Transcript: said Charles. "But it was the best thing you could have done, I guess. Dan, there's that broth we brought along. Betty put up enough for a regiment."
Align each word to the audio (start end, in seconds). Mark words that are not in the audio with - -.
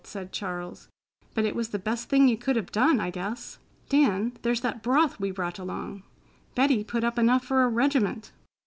said 0.03 0.31
Charles. 0.31 0.87
"But 1.35 1.45
it 1.45 1.55
was 1.55 1.69
the 1.69 1.77
best 1.77 2.09
thing 2.09 2.27
you 2.27 2.35
could 2.35 2.55
have 2.55 2.71
done, 2.71 2.99
I 2.99 3.11
guess. 3.11 3.59
Dan, 3.87 4.31
there's 4.41 4.61
that 4.61 4.81
broth 4.81 5.19
we 5.19 5.29
brought 5.29 5.59
along. 5.59 6.01
Betty 6.55 6.83
put 6.83 7.03
up 7.03 7.19
enough 7.19 7.45
for 7.45 7.61
a 7.61 7.69
regiment." 7.69 8.31